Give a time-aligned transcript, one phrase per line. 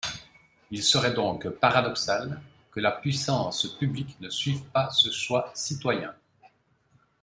[0.71, 6.15] Il serait donc paradoxal que la puissance publique ne suive pas ce choix citoyen.